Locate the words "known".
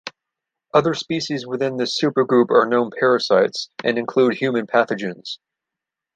2.67-2.89